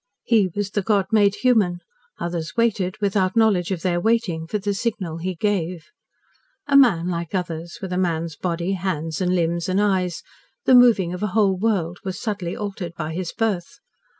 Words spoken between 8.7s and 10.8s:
hands, and limbs, and eyes the